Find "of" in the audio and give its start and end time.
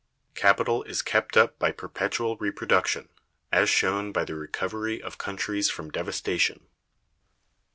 4.99-5.19